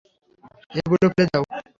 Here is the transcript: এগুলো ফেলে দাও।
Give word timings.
এগুলো 0.75 1.05
ফেলে 1.13 1.29
দাও। 1.33 1.43